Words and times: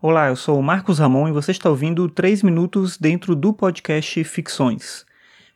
Olá, 0.00 0.28
eu 0.28 0.36
sou 0.36 0.56
o 0.56 0.62
Marcos 0.62 1.00
Ramon 1.00 1.26
e 1.26 1.32
você 1.32 1.50
está 1.50 1.68
ouvindo 1.68 2.08
3 2.08 2.44
minutos 2.44 2.96
dentro 2.96 3.34
do 3.34 3.52
podcast 3.52 4.22
Ficções. 4.22 5.04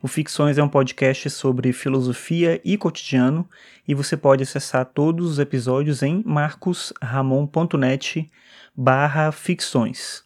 O 0.03 0.09
Ficções 0.09 0.59
é 0.59 0.63
um 0.65 0.69
podcast 0.69 1.31
sobre 1.31 1.73
filosofia 1.73 2.61
e 2.65 2.77
cotidiano 2.77 3.49
e 3.87 3.95
você 3.95 4.17
pode 4.17 4.43
acessar 4.43 4.85
todos 4.85 5.31
os 5.31 5.39
episódios 5.39 6.03
em 6.03 6.25
marcosramon.net 6.27 8.29
barra 8.77 9.31
ficções. 9.31 10.25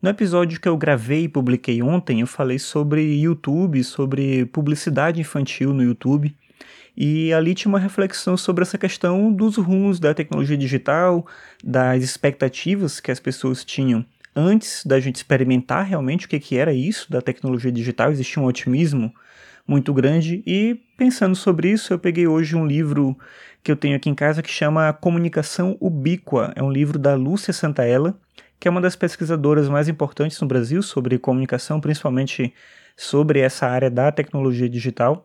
No 0.00 0.08
episódio 0.08 0.58
que 0.58 0.66
eu 0.66 0.78
gravei 0.78 1.24
e 1.24 1.28
publiquei 1.28 1.82
ontem, 1.82 2.22
eu 2.22 2.26
falei 2.26 2.58
sobre 2.58 3.02
YouTube, 3.20 3.84
sobre 3.84 4.46
publicidade 4.46 5.20
infantil 5.20 5.74
no 5.74 5.82
YouTube. 5.82 6.34
E 6.96 7.32
ali 7.32 7.54
tinha 7.54 7.70
uma 7.70 7.78
reflexão 7.78 8.36
sobre 8.36 8.62
essa 8.62 8.76
questão 8.76 9.32
dos 9.32 9.56
rumos 9.56 9.98
da 9.98 10.12
tecnologia 10.12 10.56
digital, 10.56 11.26
das 11.62 12.02
expectativas 12.02 13.00
que 13.00 13.10
as 13.10 13.20
pessoas 13.20 13.64
tinham 13.64 14.04
antes 14.34 14.84
da 14.84 15.00
gente 15.00 15.16
experimentar 15.16 15.84
realmente 15.84 16.26
o 16.26 16.28
que, 16.28 16.38
que 16.38 16.56
era 16.56 16.72
isso 16.72 17.10
da 17.10 17.20
tecnologia 17.20 17.72
digital. 17.72 18.10
Existia 18.10 18.42
um 18.42 18.46
otimismo 18.46 19.12
muito 19.66 19.92
grande. 19.92 20.42
E 20.46 20.80
pensando 20.96 21.34
sobre 21.34 21.70
isso, 21.70 21.92
eu 21.92 21.98
peguei 21.98 22.26
hoje 22.26 22.56
um 22.56 22.66
livro 22.66 23.16
que 23.62 23.70
eu 23.70 23.76
tenho 23.76 23.96
aqui 23.96 24.08
em 24.08 24.14
casa 24.14 24.42
que 24.42 24.50
chama 24.50 24.92
Comunicação 24.92 25.76
Ubíqua. 25.80 26.52
É 26.56 26.62
um 26.62 26.70
livro 26.70 26.98
da 26.98 27.14
Lúcia 27.14 27.52
Santaella 27.52 28.16
que 28.60 28.68
é 28.68 28.70
uma 28.70 28.80
das 28.80 28.94
pesquisadoras 28.94 29.70
mais 29.70 29.88
importantes 29.88 30.38
no 30.38 30.46
Brasil 30.46 30.82
sobre 30.82 31.18
comunicação, 31.18 31.80
principalmente 31.80 32.52
sobre 32.94 33.40
essa 33.40 33.66
área 33.66 33.90
da 33.90 34.12
tecnologia 34.12 34.68
digital. 34.68 35.24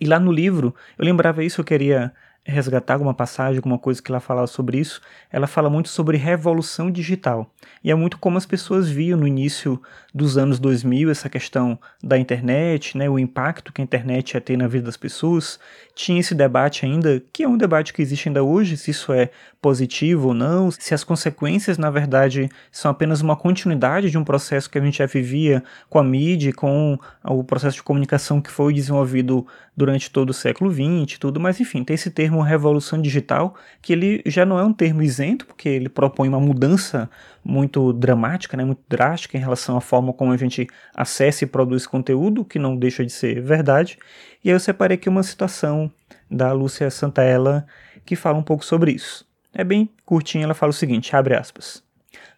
E 0.00 0.06
lá 0.06 0.18
no 0.18 0.32
livro, 0.32 0.74
eu 0.98 1.04
lembrava 1.04 1.44
isso, 1.44 1.60
eu 1.60 1.64
queria 1.64 2.12
resgatar 2.46 2.94
alguma 2.94 3.12
passagem, 3.12 3.56
alguma 3.56 3.78
coisa 3.78 4.00
que 4.00 4.10
ela 4.10 4.20
falava 4.20 4.46
sobre 4.46 4.78
isso, 4.78 5.00
ela 5.30 5.46
fala 5.46 5.68
muito 5.68 5.88
sobre 5.88 6.16
revolução 6.16 6.90
digital. 6.90 7.52
E 7.82 7.90
é 7.90 7.94
muito 7.94 8.18
como 8.18 8.38
as 8.38 8.46
pessoas 8.46 8.88
viam 8.88 9.18
no 9.18 9.26
início 9.26 9.80
dos 10.14 10.38
anos 10.38 10.58
2000 10.58 11.10
essa 11.10 11.28
questão 11.28 11.78
da 12.02 12.16
internet, 12.16 12.96
né, 12.96 13.10
o 13.10 13.18
impacto 13.18 13.72
que 13.72 13.80
a 13.80 13.84
internet 13.84 14.32
ia 14.32 14.40
ter 14.40 14.56
na 14.56 14.68
vida 14.68 14.86
das 14.86 14.96
pessoas. 14.96 15.58
Tinha 15.94 16.20
esse 16.20 16.34
debate 16.34 16.86
ainda, 16.86 17.22
que 17.32 17.42
é 17.42 17.48
um 17.48 17.58
debate 17.58 17.92
que 17.92 18.00
existe 18.00 18.28
ainda 18.28 18.42
hoje, 18.42 18.76
se 18.76 18.92
isso 18.92 19.12
é 19.12 19.30
positivo 19.60 20.28
ou 20.28 20.34
não, 20.34 20.70
se 20.70 20.94
as 20.94 21.02
consequências, 21.02 21.76
na 21.76 21.90
verdade, 21.90 22.48
são 22.70 22.90
apenas 22.90 23.20
uma 23.20 23.34
continuidade 23.34 24.10
de 24.10 24.16
um 24.16 24.24
processo 24.24 24.70
que 24.70 24.78
a 24.78 24.80
gente 24.80 24.98
já 24.98 25.06
vivia 25.06 25.64
com 25.90 25.98
a 25.98 26.04
mídia, 26.04 26.52
com 26.52 26.98
o 27.24 27.42
processo 27.42 27.76
de 27.76 27.82
comunicação 27.82 28.40
que 28.40 28.50
foi 28.50 28.72
desenvolvido 28.72 29.46
durante 29.76 30.10
todo 30.10 30.30
o 30.30 30.34
século 30.34 30.72
XX 30.72 31.16
e 31.16 31.18
tudo, 31.18 31.38
mas 31.38 31.60
enfim, 31.60 31.84
tem 31.84 31.94
esse 31.94 32.10
termo 32.10 32.35
revolução 32.40 33.00
digital, 33.00 33.54
que 33.80 33.92
ele 33.92 34.22
já 34.26 34.44
não 34.44 34.58
é 34.58 34.64
um 34.64 34.72
termo 34.72 35.02
isento, 35.02 35.46
porque 35.46 35.68
ele 35.68 35.88
propõe 35.88 36.28
uma 36.28 36.40
mudança 36.40 37.08
muito 37.44 37.92
dramática, 37.92 38.56
né, 38.56 38.64
muito 38.64 38.82
drástica 38.88 39.36
em 39.36 39.40
relação 39.40 39.76
à 39.76 39.80
forma 39.80 40.12
como 40.12 40.32
a 40.32 40.36
gente 40.36 40.66
acessa 40.94 41.44
e 41.44 41.46
produz 41.46 41.86
conteúdo, 41.86 42.44
que 42.44 42.58
não 42.58 42.76
deixa 42.76 43.04
de 43.04 43.12
ser 43.12 43.40
verdade. 43.40 43.98
E 44.44 44.48
aí 44.48 44.54
eu 44.54 44.60
separei 44.60 44.96
aqui 44.96 45.08
uma 45.08 45.22
citação 45.22 45.90
da 46.30 46.52
Lúcia 46.52 46.90
Santaella 46.90 47.66
que 48.04 48.16
fala 48.16 48.38
um 48.38 48.42
pouco 48.42 48.64
sobre 48.64 48.92
isso. 48.92 49.26
É 49.52 49.64
bem 49.64 49.90
curtinha, 50.04 50.44
ela 50.44 50.54
fala 50.54 50.70
o 50.70 50.74
seguinte, 50.74 51.14
abre 51.16 51.34
aspas. 51.34 51.82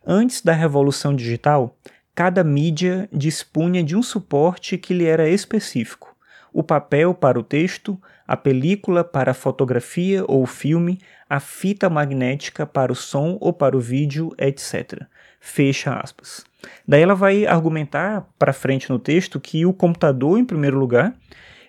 Antes 0.07 0.41
da 0.41 0.53
revolução 0.53 1.15
digital, 1.15 1.77
cada 2.15 2.43
mídia 2.43 3.09
dispunha 3.13 3.83
de 3.83 3.97
um 3.97 4.03
suporte 4.03 4.79
que 4.79 4.95
lhe 4.95 5.05
era 5.05 5.29
específico 5.29 6.08
o 6.53 6.63
papel 6.63 7.15
para 7.15 7.39
o 7.39 7.43
texto, 7.43 8.01
a 8.27 8.37
película 8.37 9.03
para 9.03 9.31
a 9.31 9.35
fotografia 9.35 10.25
ou 10.27 10.47
filme, 10.47 10.99
a 11.29 11.41
fita 11.41 11.89
magnética 11.89 12.67
para 12.67 12.93
o 12.93 12.97
som 12.97 13.39
ou 13.41 13.53
para 13.53 13.77
o 13.77 13.81
vídeo, 13.81 14.33
etc. 14.39 15.03
Fecha 15.41 15.95
aspas. 15.95 16.45
Daí 16.87 17.03
ela 17.03 17.15
vai 17.15 17.47
argumentar 17.47 18.27
para 18.39 18.53
frente 18.53 18.91
no 18.91 18.99
texto 18.99 19.39
que 19.39 19.65
o 19.65 19.73
computador, 19.73 20.39
em 20.39 20.45
primeiro 20.45 20.79
lugar, 20.79 21.15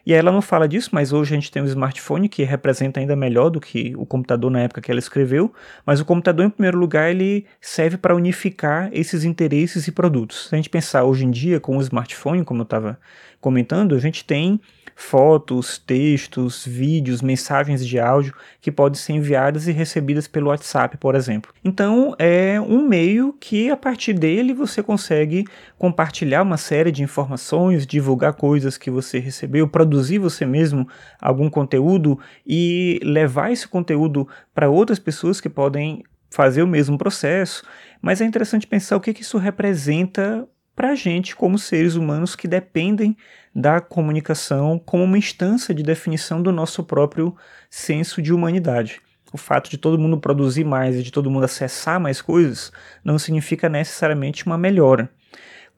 e 0.06 0.14
ela 0.14 0.32
não 0.32 0.42
fala 0.42 0.68
disso, 0.68 0.90
mas 0.92 1.14
hoje 1.14 1.36
a 1.36 1.38
gente 1.38 1.52
tem 1.52 1.62
um 1.62 1.68
smartphone 1.68 2.28
que 2.28 2.44
representa 2.44 3.00
ainda 3.00 3.16
melhor 3.16 3.50
do 3.50 3.60
que 3.60 3.94
o 3.96 4.08
computador 4.08 4.50
na 4.50 4.62
época 4.62 4.82
que 4.82 4.90
ela 4.90 5.00
escreveu. 5.00 5.54
Mas 5.86 6.00
o 6.00 6.06
computador, 6.06 6.46
em 6.46 6.50
primeiro 6.50 6.80
lugar, 6.80 7.12
ele 7.12 7.46
serve 7.62 7.96
para 7.96 8.16
unificar 8.16 8.90
esses 8.92 9.24
interesses 9.24 9.88
e 9.88 9.92
produtos. 9.92 10.48
Se 10.48 10.56
a 10.56 10.58
gente 10.58 10.70
pensar 10.70 11.04
hoje 11.04 11.26
em 11.26 11.30
dia 11.30 11.60
com 11.60 11.78
o 11.78 11.82
smartphone, 11.82 12.44
como 12.44 12.62
eu 12.62 12.64
estava 12.64 13.00
comentando, 13.40 13.94
a 13.94 14.00
gente 14.00 14.26
tem 14.26 14.60
fotos, 15.02 15.78
textos, 15.78 16.66
vídeos, 16.66 17.22
mensagens 17.22 17.88
de 17.88 17.98
áudio 17.98 18.34
que 18.60 18.70
podem 18.70 19.00
ser 19.00 19.14
enviadas 19.14 19.66
e 19.66 19.72
recebidas 19.72 20.28
pelo 20.28 20.50
WhatsApp, 20.50 20.98
por 20.98 21.16
exemplo. 21.16 21.54
Então, 21.64 22.14
é 22.20 22.60
um 22.60 22.86
meio 22.86 23.34
que 23.40 23.72
a 23.72 23.78
partir 23.78 24.12
dele 24.12 24.54
você 24.54 24.84
consegue 24.84 25.46
compartilhar 25.78 26.42
uma 26.42 26.58
série 26.58 26.92
de 26.92 27.02
informações, 27.02 27.88
divulgar 27.88 28.34
coisas 28.34 28.78
que 28.78 28.92
você 28.92 29.20
recebeu, 29.20 29.70
produzir 29.70 30.20
você 30.20 30.46
mesmo 30.46 30.86
algum 31.20 31.50
conteúdo 31.50 32.20
e 32.46 33.00
levar 33.02 33.54
esse 33.54 33.70
conteúdo 33.70 34.28
para 34.54 34.70
outras 34.70 35.00
pessoas 35.00 35.40
que 35.40 35.50
podem 35.50 36.04
fazer 36.30 36.62
o 36.62 36.68
mesmo 36.68 36.98
processo. 36.98 37.64
Mas 38.02 38.20
é 38.20 38.26
interessante 38.26 38.68
pensar 38.68 38.98
o 38.98 39.02
que, 39.02 39.14
que 39.14 39.22
isso 39.22 39.38
representa 39.38 40.46
para 40.80 40.92
a 40.92 40.96
gente, 40.96 41.36
como 41.36 41.60
seres 41.60 41.96
humanos 41.96 42.38
que 42.38 42.48
dependem 42.48 43.18
da 43.54 43.82
comunicação 43.82 44.80
como 44.80 45.04
uma 45.04 45.18
instância 45.18 45.76
de 45.76 45.84
definição 45.84 46.42
do 46.42 46.54
nosso 46.54 46.86
próprio 46.86 47.36
senso 47.70 48.22
de 48.22 48.32
humanidade. 48.32 49.02
O 49.34 49.38
fato 49.38 49.70
de 49.70 49.78
todo 49.78 50.00
mundo 50.00 50.18
produzir 50.22 50.64
mais 50.64 50.96
e 50.96 51.04
de 51.04 51.12
todo 51.12 51.30
mundo 51.30 51.44
acessar 51.44 52.00
mais 52.00 52.22
coisas 52.22 52.72
não 53.04 53.20
significa 53.20 53.68
necessariamente 53.68 54.46
uma 54.46 54.58
melhora. 54.58 55.10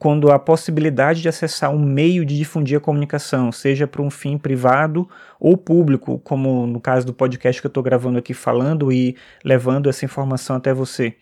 Quando 0.01 0.31
a 0.31 0.39
possibilidade 0.39 1.21
de 1.21 1.29
acessar 1.29 1.69
um 1.69 1.77
meio 1.77 2.25
de 2.25 2.35
difundir 2.35 2.75
a 2.75 2.81
comunicação, 2.81 3.51
seja 3.51 3.85
para 3.85 4.01
um 4.01 4.09
fim 4.09 4.35
privado 4.35 5.07
ou 5.39 5.55
público, 5.55 6.17
como 6.23 6.65
no 6.65 6.81
caso 6.81 7.05
do 7.05 7.13
podcast 7.13 7.61
que 7.61 7.67
eu 7.67 7.69
estou 7.69 7.83
gravando 7.83 8.17
aqui 8.17 8.33
falando 8.33 8.91
e 8.91 9.15
levando 9.45 9.87
essa 9.87 10.03
informação 10.03 10.55
até 10.55 10.73
você, 10.73 11.13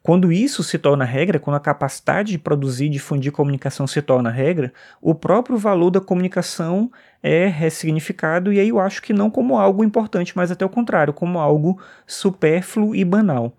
quando 0.00 0.30
isso 0.30 0.62
se 0.62 0.78
torna 0.78 1.04
regra, 1.04 1.40
quando 1.40 1.56
a 1.56 1.60
capacidade 1.60 2.30
de 2.30 2.38
produzir 2.38 2.86
e 2.86 2.90
difundir 2.90 3.32
comunicação 3.32 3.84
se 3.84 4.00
torna 4.00 4.30
regra, 4.30 4.72
o 5.02 5.12
próprio 5.12 5.58
valor 5.58 5.90
da 5.90 6.00
comunicação 6.00 6.88
é 7.20 7.48
ressignificado, 7.48 8.52
e 8.52 8.60
aí 8.60 8.68
eu 8.68 8.78
acho 8.78 9.02
que 9.02 9.12
não 9.12 9.28
como 9.28 9.58
algo 9.58 9.82
importante, 9.82 10.36
mas 10.36 10.52
até 10.52 10.64
o 10.64 10.68
contrário, 10.68 11.12
como 11.12 11.40
algo 11.40 11.82
supérfluo 12.06 12.94
e 12.94 13.04
banal. 13.04 13.52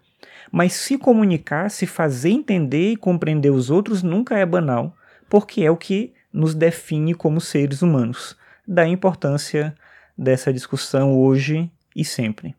Mas 0.51 0.73
se 0.73 0.97
comunicar, 0.97 1.69
se 1.69 1.85
fazer 1.85 2.29
entender 2.29 2.91
e 2.91 2.97
compreender 2.97 3.49
os 3.49 3.69
outros 3.69 4.03
nunca 4.03 4.37
é 4.37 4.45
banal, 4.45 4.95
porque 5.29 5.61
é 5.61 5.71
o 5.71 5.77
que 5.77 6.13
nos 6.31 6.53
define 6.53 7.13
como 7.13 7.41
seres 7.41 7.81
humanos. 7.81 8.37
Da 8.67 8.87
importância 8.87 9.75
dessa 10.17 10.53
discussão 10.53 11.17
hoje 11.17 11.69
e 11.95 12.05
sempre. 12.05 12.55